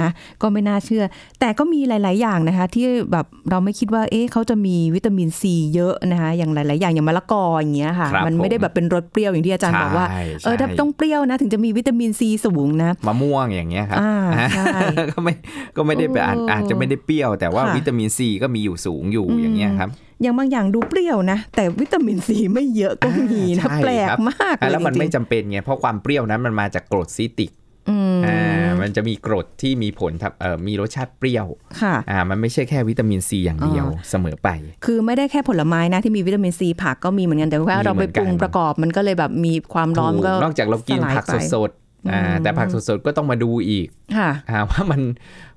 [0.00, 0.08] นะ
[0.42, 1.04] ก็ไม่น่าเชื่อ
[1.40, 14.14] แต่ก็มีหลาย ๆ อย่างนะคะ ที่แบบเราไม่คิดว่าเอ๊ะเขาจะมีวิตามินซีเยอะนะคะอย่างหลาย ๆ อย่างอย่างมะละกออย่างเงี้ยค่ะครับมันไม่ได้แบบเป็นรสเปรี้ยวอย่างที่อาจารย์บอกว่าใช่เออถ้าใช่ต้องเปรี้ยวนะถึงจะมีวิตามินซีสูงนะมะม่วงอย่างเงี้ยครับอ่า
[14.56, 14.78] ใช่
[15.12, 15.32] ก็ไม่
[15.76, 19.90] ก็ไม่ได้แบบอาจโอ้อาจจะไม่ได้เปรี้ยว แต่ว่าค่ะวิตามินซีก็มีอยู่สูงอยู่อืมอย่างเงี้ยครับ
[20.22, 27.52] อย่างบางอย่างดูเปรี้ยวนะ แต่วิตามินซีไม่เยอะก็มีนะใช่แปลกครับมากเลยแล้วมันจริงๆไม่จำเป็นไงเพราะความเปรี้ยวนั้นมันมาจากกรดซิตริก
[27.90, 31.46] อืมอ่ามันจะมีกรดที่มีผลทำเอ่อมีรสชาติเปรี้ยว
[31.80, 34.48] ค่ะอ่ามันไม่ใช่แค่วิตามินซีอย่างเดียวอ๋อเสมอไป
[34.84, 45.02] คือไม่ได้แค่ผลไม้นะที่มีวิตามินซีผักก็มีเหมือนกันแต่ว่ามีเราเหมืไปอนปรุงกันประกอบมันก็เลยแบบมีความร้อนถูกก็นอกจากเรากินสลายผักไปสดๆ อ่าอืมแต่ผักสดๆก็ต้องมาดูอีกค่ะอ่าว่ามัน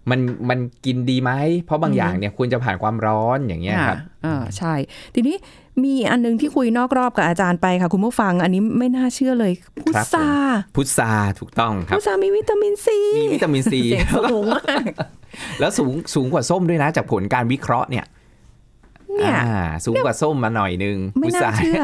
[0.10, 1.32] มันมันกินดีไหม
[1.66, 4.74] เพราะบางอืมอย่างเนี่ยควรจะผ่านความร้อนอย่างเงี้ยครับอ่าใช่
[5.16, 5.36] ทีนี้
[5.84, 9.54] มีอันนึงที่คุยนอกรอบกับอาจารย์ไปค่ะ คุณผู้ฟังอันนี้ไม่น่าเชื่อเลย
[9.86, 10.30] พุครับทรา
[10.76, 14.84] พุทราถูกต้องครับพุทรามีวิตามินซีมีวิตามินซีเสียงสูงมาก
[15.60, 18.06] แล้วสูงสูงกว่าส้มด้วยนะ จากผลการวิเคราะห์เนี่ย
[19.18, 21.84] เนี่ยอ่าสูงกว่าส้มมาหน่อยนึงไม่พุทน่าราเชื่อ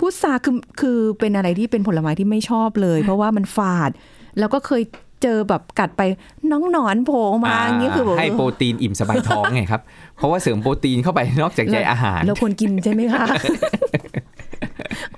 [0.00, 3.90] พุทราคือคือเป็นอะไรที่เป็นผลไม้ที่ไม่ชอบเลย เพราะว่ามันฝาด
[4.38, 4.82] แล้วก็เคย
[5.22, 6.02] เจอแบบกัดไป
[6.50, 9.82] น้องหนอนโผล่มาอย่างนี้คือแบบให้โปรตีนอิ่มสบายท้องไงครับ
[10.16, 13.24] เพราะว่าเสริมโปรตีนเข้าไปนอกจากใยอาหารเราควรกินใช่ไหมคะ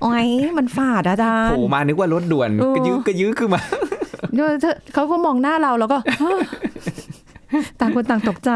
[0.01, 3.61] โอ้ยมันฝาดอาจารโผย์ล่มานึกว่ารถด่วนเออกระยื้อกระยื้อขึ้นมา
[4.33, 5.97] เดี๋ยวเธอเขาก็มองหน้าเราแล้วก็
[7.79, 8.51] ต่างคนต่างตกใจ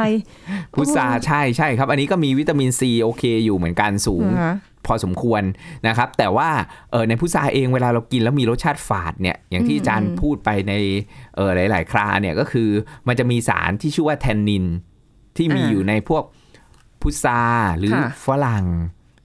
[0.73, 4.53] พุทราใช่ใช่ครับ อันนี้ก็มีวิตามินซีโอเคอยู่เหมือนกันสูงนะคะ
[4.87, 5.43] พอสมควร
[5.87, 6.49] นะครับ แต่ว่า
[6.91, 10.73] เออในพุทราเองเวลาเรากินแล้วมีรสชาติฝาดเนี่ยอย่างที่อาจารย์พูดไปใน
[11.35, 12.69] เออหลาย ๆ คราเนี่ยก็คือ
[13.07, 14.65] มันจะมีสารที่ชื่อว่าแทนนิน
[15.37, 16.23] ที่มีอ่าอยู่ในพวก
[17.01, 17.41] พุทรา
[17.77, 18.65] หรือค่ะฝรั่ง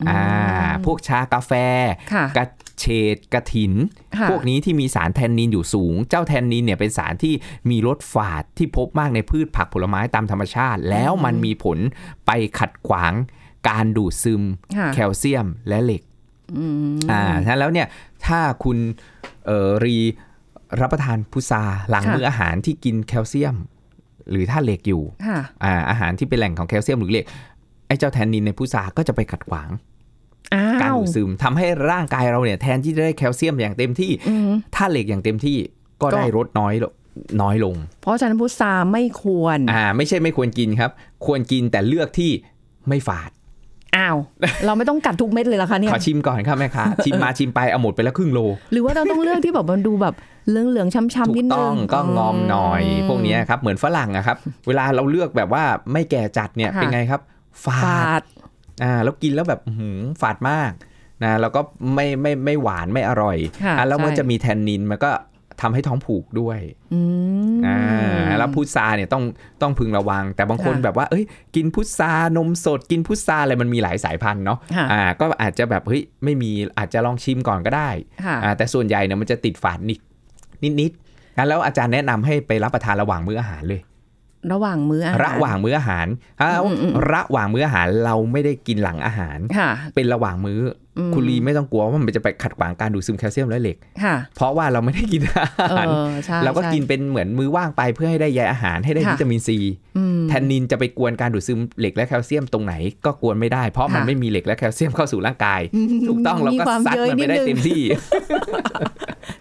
[0.08, 0.22] อ่า
[0.86, 1.52] พวกชากาแฟ
[2.14, 2.46] ค่ะกระ
[2.80, 3.72] เฉดกระถิน
[4.18, 7.34] ค่ะพวกนี้ที่มีสารแทนนินอยู่สูง เจ้าแทนนินเนี่ยเป็นสารที่
[7.70, 11.78] มีรสฝาดที่พบมากในพืชผักผลไม้ตามธรรมชาติ แล้วมันมีผล
[12.26, 13.12] ไปขัดขวาง
[13.68, 14.42] การดูดซึม
[14.76, 16.02] ค่ะแคลเซียมและเหล็ก
[16.58, 17.86] อืมอ่าฉะนั้นแล้วเนี่ย
[18.26, 18.78] ถ้าคุณ
[19.46, 19.96] เอ่อรี
[20.80, 23.56] รับประทานพุทราหลังค่ะมื้ออาหารที่กินแคลเซียม
[24.30, 27.26] หรือถ้าเหล็กอยู่ค่ะอ่าอาหารที่เป็นแหล่งของแคลเซียมหรือเหล็ก
[27.86, 29.70] ไอ้เจ้าแทนนินในพุทราก็จะไปขัดขวาง
[30.54, 35.58] อ้าการวดูดซึมทำให้ร่างกายเราเนี่ยแทนที่จะได้แคลเซียมอย่างเต็มที่อืมถ้าเหล็กอย่างเต็มที่
[36.02, 36.92] ก็ก็ได้ลดน้อยลง
[37.42, 40.90] น้อยลง เพราะฉะนั้นพุทราไม่ควร อ่า ไม่ใช่ไม่ควรกินครับ
[41.26, 42.30] ควรกินแต่เลือกที่
[42.88, 43.30] ไม่ฝาด
[43.96, 44.16] อ้าว
[44.66, 48.40] เราไม่ต้องกัดทุกเม็ดเลยเหรอคะเนี่ยขอชิมก่อนครับแม่ค้าชิมมาชิมไปเอาหมดไปแล้วครึ่งโล
[48.72, 50.14] หรือว่าเราต้องเลือกที่แบบมันดูแบบ
[50.48, 54.36] เหลืองเหลืองๆช้ำถูๆนิดกนึงต้องก็งอมหน่อย พวกเนี้ยครับเหมือนฝรั่งอะครับ
[54.68, 57.20] เวลาเราเลือกแบบว่าไม่แก่จัดเนี่ยค่ะเป็นไงครับ
[57.64, 58.22] ฝาฝาดด
[58.82, 60.72] อ่าแล้วกินแล้วแบบอื้อหือฝาดมาก
[61.24, 61.60] นะแล้วก็
[61.94, 65.10] ไม่ไม่ไม่หวานไม่อร่อยค่ะอะแล้วมันใช่จะมีแทนนินมันก็
[65.62, 66.58] ทำให้ท้องผูกด้วย
[66.94, 67.00] อื
[67.52, 69.22] มอ่าแล้วพุทราเนี่ยต้อง
[69.62, 71.24] ต้องพึงระวัง แต่บางคนค่ะแบบว่า เอ้ย
[71.56, 77.90] กินพุทรานมสด กินพุทราอะไรมันมีหลายสายพันธุ์เนาะค่ะอ่าก็อาจจะแบบเฮ้ยไม่มีอาจจะลองชิมก่อนก็ได้
[78.24, 80.00] ค่ะอ่าแต่ส่วนใหญ่เนี่ยมันจะติดฝาดนิด
[80.62, 83.80] นิดนิดๆงั้นแล้วอาจารย์แนะนำให้ไปรับประทานระหว่างมื้ออาหารเลย
[84.52, 86.06] ระหว่างมื้ออาหารระหว่างมื้ออาหาร
[86.40, 99.58] อ่าอืมอืมระหว่างมื้ออาหารเราไม่ได้กินหลังอาหารค่ะเป็นระหว่างมื้ออมคุณลีไม่ต้องกลัวว่ามันจะไปขัดขวางการดูดซึมแคลเซียมและเหล็กค่ะเพราะว่าเราไม่ได้กินอาเอหารอใช่เราก็ใช่กินเป็นเหมือนมื้อว่างไปเพื่อให้ได้ใยอาหารให้ได้ค่ะวิตามินซี
[99.96, 102.74] อืมแทนนินจะไปกวนการดูดซึมเหล็กและแคลเซียมตรงไหน
[103.04, 105.60] ก็กวนไม่ได้ เพราะมันค่ะไม่มีเหล็กและแคลเซียมเข้าสู่ร่างกาย
[106.08, 107.82] ถูกต้องเราก็มีความซัดเย้ยมันไปได้นิดนึงเต็มที่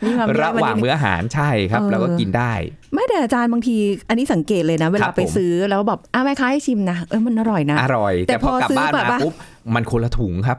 [0.05, 2.53] มีความระหว่างเยอะมื้ออาหารใช่ครับเออเราก็กินได้
[2.93, 3.75] ไม่แต่อาจารย์บางที
[4.09, 9.33] อันนี้สังเกตเลยนะ เวครัลาบไปผมซื้อแล้วแบบอ้าวแม่ค้าให้ชิมนะเออมันอร่อยนะอร่อย แต่แต่พอกลับพอซื้อบ้านแบบมาว่าปุ๊บ
[9.75, 10.57] มันคนละถุงครับ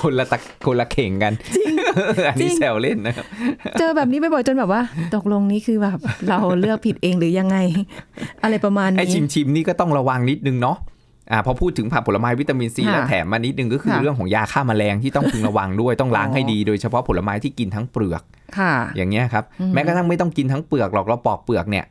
[0.00, 1.32] คนละตะคนละเข่งกัน
[2.28, 3.26] อันนี้จริงแซวเล่นนะครับ
[3.78, 4.82] เจอแบบนี้บ่อยๆจนแบบว่า
[5.14, 7.56] ตกลงนี้คือแบบ เราเลือกผิดเองหรือยังไง
[8.42, 10.76] อะไรประมาณไอ้นี้ชิมชิมๆนี่ก็ต้องระวังนิดนึงเนาะ
[11.32, 18.22] อ่าพอพูดถึงผักผลไม้วิตามินซีค่ะแล้วแถมมานิดนึงก็คือค่ะเรื่องของยาฆ่าแมลงที่ต้องพึงระวังด้วยต้องล้างอ๋อให้ดีโดยเฉพาะผลไม้ที่กินทั้งเปลือก
[18.58, 21.84] ค่ะ อย่างเงี้ยครับอืมแม้กระทั่งไม่ต้องกินทั้งเปลือกหรอกเราปอกเปลือกเนี่ย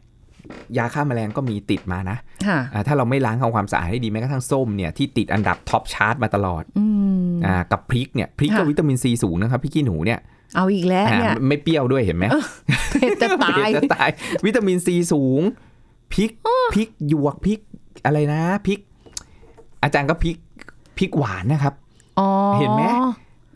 [0.77, 6.85] ยาฆ่าแมลงก็มีติดมานะค่ะอ่าถ้าเราไม่ล้างทำความสะอาดให้ดีแม้กระทั่งส้มเนี่ยที่ติดอันดับ top chart มาตลอดอื
[7.27, 10.19] มอ่ากับพริกเนี่ยพริกก็ค่ะวิตามินซีสูงนะครับพริกขี้หนูเนี่ย
[10.55, 12.25] เอาอีกแล้วอ่าเนี่ยไม่เปรี้ยวด้วยเห็นไหม
[12.91, 14.09] เผ็ดจะตายเผ็ดจะตาย
[14.45, 15.41] วิตามินซีสูง
[16.13, 16.31] พริก
[16.73, 17.59] พริกหยวกพริก
[18.05, 18.79] อะไรนะพริก
[19.83, 20.37] อาจารย์ก็พริก
[20.97, 21.73] พริกหวานนะครับ
[22.19, 22.83] อ๋อเห็นไหม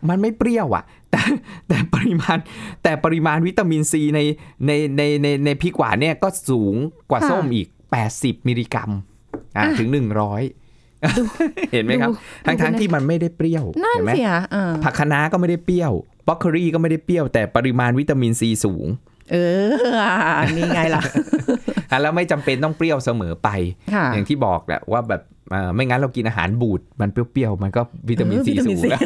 [0.10, 1.24] มันไม่เปรี้ยวอะ แต่
[1.68, 2.38] แต่ปริมาณ
[2.84, 4.20] แต่ปริมาณวิตามินซีใน
[4.66, 6.76] ในในในในพริกหวานเนี่ยก็สูง
[7.10, 7.68] กว่าค่ะส้มอีก
[8.08, 8.92] 80 มิลลิกรัม
[9.58, 9.90] อะอะถึง
[10.60, 12.14] 100 เห็นไหมครับดู
[12.46, 15.92] ทั้งทั้งดูที่มันไม่ได้เปรี้ยวนั่นเห็นไหมสิอะเออผักคะน้าก็ไม่ได้เปรี้ยว
[16.28, 18.88] บล็อกโคลี่ก็ไม่ได้เปรี้ยว แต่ปริมาณวิตามินซีสูง
[19.32, 21.04] เออนี่ไงล่ะ
[21.92, 23.50] อะแล้วไม่จำเป็นต้องเปรี้ยวเสมอไป
[23.94, 25.22] ค่ะอย่างที่บอกแหละว่าแบบ
[25.52, 29.02] เอ่อไม่งั้นเรากินอาหารบูดมันเปรี้ยวๆ มันก็วิตามินเออซีวิตามิสูนงซีแล้ว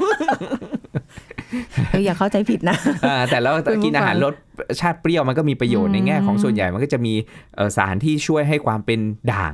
[1.98, 4.34] เอออย่าเข้าใจผิดนะอ่าแต่แล้วคุณผู้กินอาหารฟังรส
[4.80, 7.14] ชาติเปรี้ยวมันก็มีประโยชน์อืมในแง่ของส่วนใหญ่มันก็จะมี
[7.56, 9.00] เอ่อสารที่ช่วยให้ความเป็น
[9.32, 9.54] ด่าง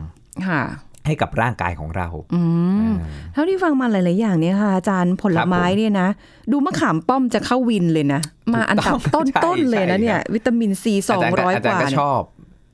[0.49, 0.63] ค่ะ
[1.07, 2.41] ให้กับร่างกายของเรา อื
[2.89, 6.09] มอ่าเท่าที่ฟังมาหลาย ๆ อย่างเนี่ยค่ะ อาจารย์ผลไม้ครับผมเนี่ยนะ
[6.51, 8.21] ดูมะขามป้อมจะเข้าวินเลยนะ
[8.53, 12.21] มาอันดับถูกต้ต้อนงต้นใช่เลยนะใช่เนี่ยครับวิตามินซีสองาจารย์ก็ร้อยอากจารย์ว่าก็เนี่ชยอบ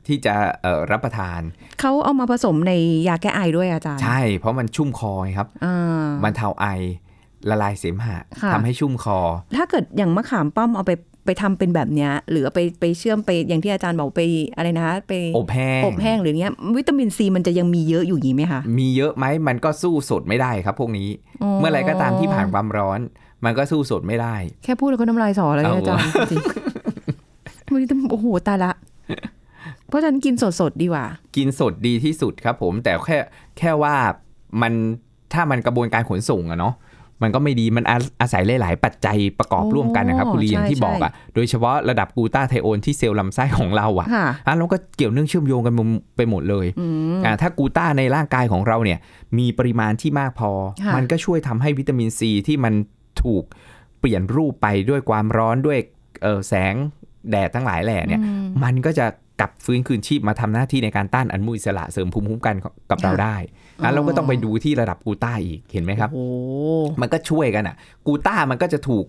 [0.07, 1.41] ที่จะเอ่อรับประทาน
[1.79, 2.73] เขาเอามาผสมใน
[3.07, 6.65] ยาแก้ไอด้วยอาจารย์ ใช่ เพราะมันชุ่มคอไงครับอ่ามันเทาไอ
[7.49, 9.19] ละลายเสมหะค่ะทำให้ชุ่มคอ
[9.57, 10.91] ถ้าเกิดอย่างมะขามป้อมเอาไป
[11.25, 14.21] ไปทำเป็นแบบเนี้ยหรือเอาไปไปเชื่อมไปอย่างที่อาจารย์บอกไป
[14.55, 21.09] อะไรนะไปอบแห้งอบแห้งหรือเนี้ยวิตามินซีมันจะยังมีเยอะอยู่อย่างนี้ไหมคะมีเยอะไหมมันก็สู้สดไม่ได้ครับ พวกนี้
[21.59, 22.99] เมื่อไหรก็ตามที่ผ่านความร้อน
[23.45, 28.71] มันก็สู้สดไม่ได้ แค่พูดแล้วก็น้ำลายสอแล้วเนี่ยเอาอาจารย์จริงๆวิตามินโอ้โหตายละ
[29.87, 33.17] เพราะฉะนั้นกินสดๆดีกว่า กินสดดีที่สุดครับผมแต่แค่
[33.57, 33.95] แค่ว่า
[34.61, 34.73] มัน
[35.33, 36.73] ถ้ามันกระบวนการขนส่งอะเนาะ
[37.21, 45.73] มันก็ไม่ดีมันอาอาศัยหลาย ๆ ปัจจัยประกอบโอ้ร่วมกันนะครับคุณลีอย่างที่ใช่บอกอะโดยเฉพาะระดับกลูตาไทโอนที่เซลล์ลำไส้ของเราอะค่ะอะเราก็เกี่ยวเนื่องเชื่อมโยงกัน
[46.17, 48.99] ไปหมดเลยอืมอ่าถ้ากลูต้าในร่างกายของเราเนี่ย
[49.37, 50.51] มีปริมาณที่มากพอ
[50.83, 52.73] ค่ะมันก็ช่วยทำให้วิตามินซีที่มัน
[53.23, 53.43] ถูก
[53.99, 55.79] เปลี่ยนรูปไปด้วยความร้อนด้วย
[56.23, 56.73] เอ่อแสง
[57.31, 59.05] แดดทั้งหลายแหล่เนี่ยอืมมันก็จะ
[59.39, 62.55] กลับฟื้นคืนชีพมาทำหน้าที่ในการต้านอนุมูลอิสระเสริมภูมิคุ้มกัน
[62.91, 63.35] กับเราได้
[63.81, 66.25] อ๋อแล้วเราก็ต้องไปดูที่ระดับกลูต้าอีกเห็นไหมครับโอ้
[67.01, 67.75] มันก็ช่วยกันอะ
[68.07, 69.05] กลูต้ามันก็จะถูก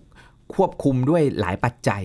[0.53, 2.03] ควบคุมด้วยหลายปัจจัย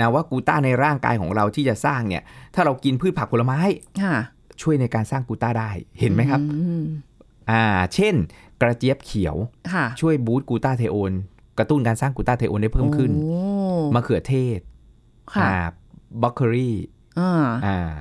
[0.00, 2.22] นะว่ากลูต้าในร่างกายของเราที่จะสร้างเนี่ย
[2.54, 3.60] ถ้าเรากินพืชผักผลไม้
[4.02, 4.14] ค่ะ
[4.62, 6.84] ช่วยในการสร้างกลูต้าได้เห็นไหมครับอืม
[7.50, 8.14] อ่าเช่น
[8.60, 9.36] กระเจี๊ยบเขียว
[9.72, 11.12] ค่ะช่วย boost กลูตาไธโอน
[11.58, 13.40] กระตุ้นการสร้างกลูตาไธโอนได้เพิ่มขึ้นโอ้
[13.94, 14.60] มะเขือเทศ
[15.34, 15.54] ค่ะอ่า
[16.22, 16.76] บล็อกเกอรี่
[17.18, 17.94] อ่าอ่าอ่า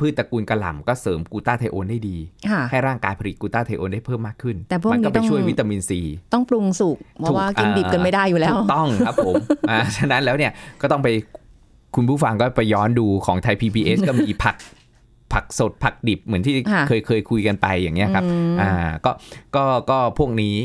[0.00, 2.16] พืชตระกูลกะหล่ำก็เสริมกลูตาไธโอนได้ดี
[2.50, 6.00] ค่ะให้ร่างกายผลิตกลูตาไธโอนได้เพิ่มมากขึ้น แต่พวกมันี้ก็ไปต้องช่วยวิตามินซี
[6.32, 9.34] ต้องปรุงสุกเพราะว่ากินดิบกันไม่ได้อยู่แล้วถูกต้องครับผม
[9.70, 11.08] อ่าฉะนั้นแล้วเนี่ยก็ต้องไป
[11.96, 14.56] คุณผู้ฟังก็ไปย้อนดูของไทย PBS ก็มีผัก
[15.32, 18.70] ผักสดผักดิบเหมือนที่ค่ะเคยเคยคุยกันไปอย่างเงี้ยครับอืมอ่า
[19.04, 19.12] ก็
[19.56, 20.56] ก็ก็พวกนี้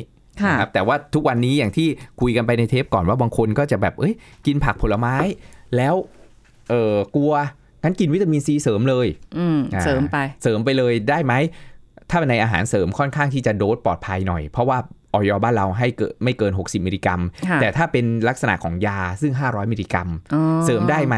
[0.42, 1.88] ค่ะนะครับแต่ว่าทุกวันนี้อย่างที่
[2.22, 4.14] คุยกันไปในเทปก่อนว่าบางคนก็จะแบบเอ้ย
[4.46, 5.16] กินผักผลไม้
[5.76, 5.96] แล้ว
[6.70, 7.34] เออกลัว
[7.84, 11.34] งั้นกินวิตามินซีเสริมเลยอืมอ่าเสริมไปเสริมไปเลยได้ไหม
[12.10, 14.78] ถ้าในอาหารเสริมค่อนข้างที่จะโดสปลอดภัยหน่อย เพราะว่า
[15.14, 21.16] ออยบ้านเราให้เกิดไม่เกิน 60 มิลลิกรัมค่ะแต่ถ้าเป็นลักษณะของยาซึ่ง 500 มิลลิกรัมอ๋อเสริมได้ไหม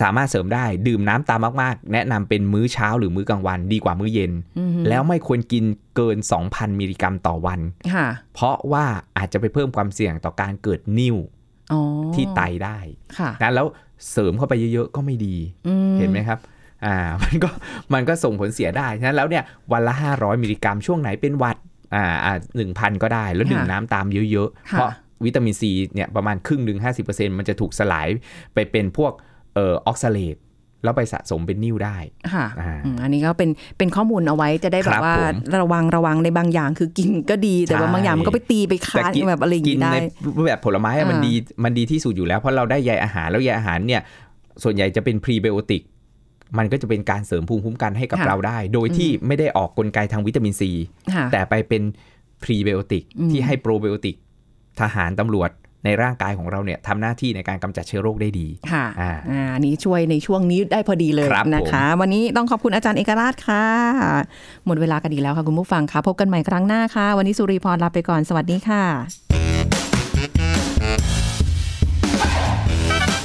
[0.00, 5.64] สามารถเสริมได้ดื่มน้ำตามมากๆ แนะนำเป็นมื้อเช้าหรือมื้อกลางวันดีกว่ามื้อเย็นอืมแล้วไม่ควรกิน
[5.96, 6.16] เกิน
[6.48, 7.60] 2,000 มิลลิกรัมต่อวัน
[7.92, 8.84] ค่ะเพราะว่า
[9.18, 11.41] อาจจะไปเพิ่มความเสี่ยงต่อการเกิดนิ่วอ๋อ
[12.14, 12.78] ที่ไตได้
[13.18, 13.66] ค่ะนะแล้ว
[14.10, 16.38] เสริมเข้าไปเยอะๆก็ไม่ดีอืเห็นไหมครับ
[16.84, 17.48] อ่ามันก็
[17.94, 21.56] มันก็ส่งผลเสียได้ฉะนั้นแล้วเนี่ยวันละ 500 มิลลิกรัมช่วงไหนเป็นหวัด
[21.94, 24.90] อ่าอ่าหนึ่งพันก็ได้ แล้วดื่มน้ำตามเยอะๆค่ะเพราะ
[25.24, 28.08] วิตามินซีเนี่ยประมาณครึ่งหนึ่ง50%มันจะถูกสลาย
[28.54, 29.12] ไปเป็นพวก
[29.54, 30.36] เอ่อออกซาเลต
[30.84, 31.96] แล้วไปสะสมเป็นนิ่วได้
[32.34, 39.98] ค่ะอ่าอืมอันนี้ก็เป็นเป็นข้อมูลเอาไว้จะได้แบครับบว่าผมระวังระวังในบางอย่างคือกินก็ดีแต่ว่าใช่บางอย่างมันก็ไปตีไปค้านแบบอะไรอย่างกินนี้ได้ใน
[40.36, 41.32] รูปแบบผลไม้อะมันอ่าดี
[41.64, 44.02] มันดีที่สุดอยู่แล้ว เพราะเราได้ใยอาหารแล้วใยอาหารเนี่ย
[44.62, 45.82] ส่วนใหญ่จะเป็นพรีไบโอติก
[46.58, 50.70] มันก็จะเป็นการเสริมภูมิคุ้มกันให้กับค่ะเราได้ โดยที่ไม่ได้ออกกลไกทางวิตามินซี
[51.14, 51.82] ค่ะแต่ไปเป็น
[52.42, 54.16] พรีไบโอติกอืมที่ให้โปรไบโอติก
[54.80, 55.50] ทหารตำรวจ
[55.84, 63.64] ในร่างกายของเราเนี่ยทำหน้าที่ในการกำจัดเชื้อโรคได้ดี ค่ะอ่าอ่าอันนี้ช่วยในช่วงนี้ได้พอดีเลยครับนะคะ วันนี้ต้องขอบคุณอาจารย์เอกราชค่ะ
[64.66, 68.84] หมดเวลากันอีกแล้วค่ะคุณผู้ฟังค่ะ พบกันใหม่ครั้งหน้าค่ะ วันนี้สุริพรลาไปก่อน สวัสดีค่ะ